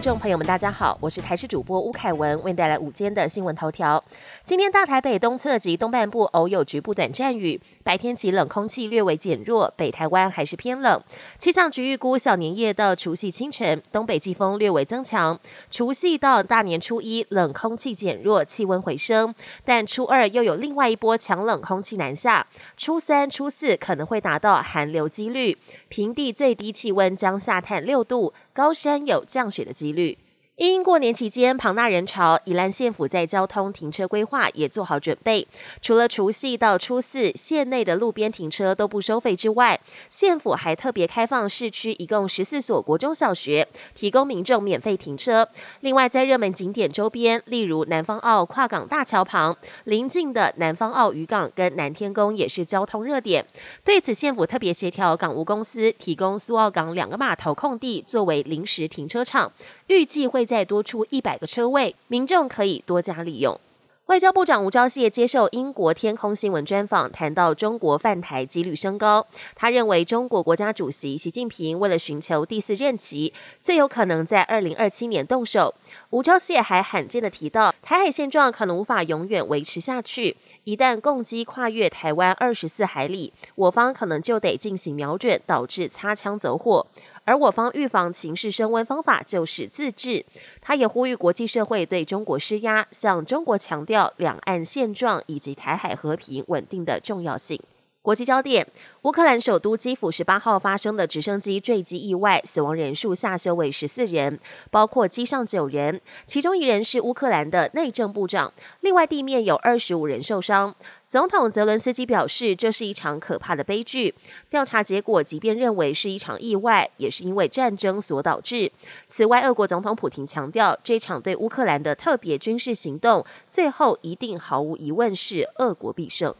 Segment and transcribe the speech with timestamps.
[0.00, 4.02] 听众朋友们，大家好，我是台视主播吴凯文，为您带来午间的新闻头条。
[4.44, 10.98] 今天大台北东侧及东半部偶有局部短暂雨，白天起冷空气略微减弱，北台湾还是偏冷。
[11.36, 15.38] 气象局预估小年夜到除夕清晨，东北季风略微增强，
[15.70, 19.34] 除夕到大年初一冷空气减弱，气温回升，
[19.66, 22.46] 但初二又有另外一波强冷空气南下，
[22.78, 25.58] 初三、初四可能会达到寒流几率，
[25.90, 28.32] 平地最低气温将下探六度。
[28.52, 30.18] 高山有降雪的几率。
[30.60, 35.48] 因过年期间庞大人潮，宜兰县府在交通停车规划也做好准备。
[35.80, 45.48] 除了除夕到初四县内的路边停车都不收费之外，县府还特别开放市区一共十四所国中小学，提供民众免费停车。
[45.80, 53.42] 另外，在热门景点周边，例如南方澳跨港大桥旁邻近的南方澳渔港跟南天宫也是交通热点。
[53.82, 59.50] 对此，县府特别协调港务公司提供苏澳港两个码头空地作为临时停车场，
[59.86, 60.46] 预计会。
[60.50, 63.60] 再多出一百个车位，民众可以多加利用。
[64.06, 69.24] 外交部长吴钊燮接受英国天空新闻专访，谈到中国犯台几率升高。
[69.54, 75.72] 他认为，中国国家主席习近平为了寻求第四任期，最有可能在二零二七年动手。
[76.10, 86.84] 吴钊燮还罕见的提到，台海现状可能无法永远维持下去，一旦攻击跨越台湾二十四海里，我方可能就得进行瞄准，导致擦枪走火。
[87.30, 90.26] 而我方预防情势升温方法就是自治。
[90.60, 97.60] 他也呼吁国际社会对中国施压，向中国强调两岸现状以及台海和平稳定的重要性。
[98.02, 98.66] 国际焦点：
[99.02, 108.50] 乌克兰首都基辅十八号发生的直升机坠机意外，死亡人数下修为十四人，包括机上九人，其中一人是乌克兰的内政部长。
[108.80, 110.74] 另外，地面有二十五人受伤。
[111.06, 114.14] 总统泽伦斯基表示，这是一场可怕的悲剧。
[114.48, 118.72] 调查结果即便认为是一场意外，也是因为战争所导致。
[119.08, 126.34] 此外，俄国总统普京强调，这场对乌克兰的特别军事行动，最后一定毫无疑问是俄国必胜。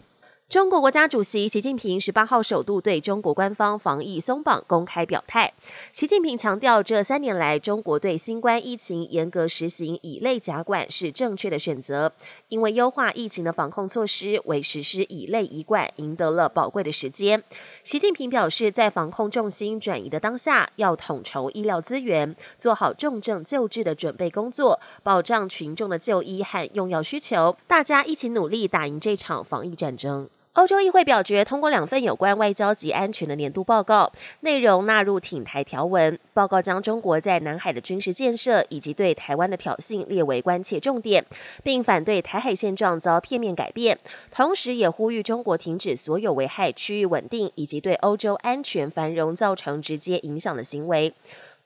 [0.51, 5.55] 中国国家主席习近平十八号首度对中国官方防疫松绑公开表态。
[5.93, 12.13] 习近平强调，这三年来中国对新冠疫情严格实行乙类甲管是正确的选择，
[12.49, 17.41] 因为优化疫情的防控措施为实施乙类乙管赢得了宝贵的时间。
[17.85, 27.57] 习近平表示，在防控重心转移的当下，要统筹医疗资源，做好重症救治的准备工作，保障群众的就医和用药需求。
[27.69, 30.29] 大家一起努力，打赢这场防疫战争。
[30.61, 36.19] 欧洲议会表决通过两份有关外交及安全的年度报告，内容纳入挺台条文。
[36.35, 41.25] 报告将中国在南海的军事建设以及对台湾的挑衅列为关切重点，
[41.63, 43.99] 并反对台海现状遭片面改变，
[44.31, 51.15] 同时也呼吁中国停止所有危害区域稳定以及对欧洲安全繁荣造成直接影响的行为。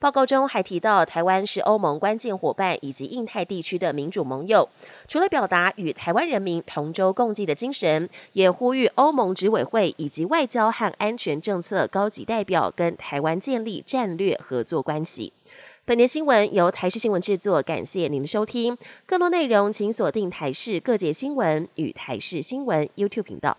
[0.04, 4.68] 报告中还提到，台湾是欧盟关键伙伴以及印太地区的民主盟友。
[5.08, 15.32] 除了表达与台湾人民同舟共济的精神，也呼吁欧盟执委会以及外交和安全政策高级代表跟台湾建立战略合作关系。
[15.86, 18.76] 本节新闻由台视新闻制作，感谢您的收听。
[19.06, 23.56] 更多内容请锁定台视各界新闻与台视新闻 YouTube 频道。